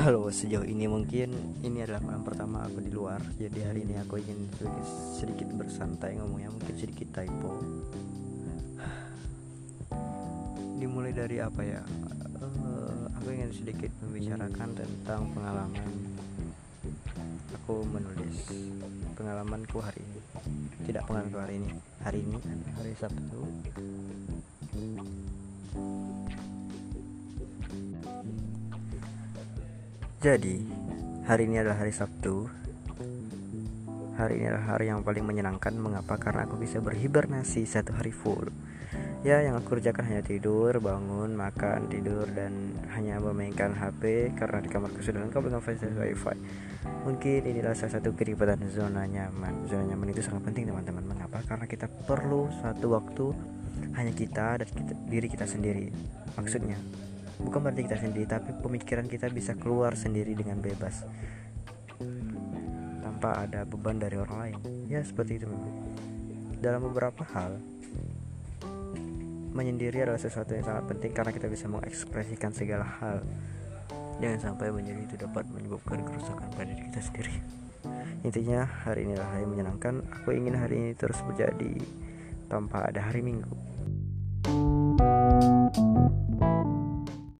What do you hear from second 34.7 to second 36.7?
hari yang paling menyenangkan. Mengapa? Karena aku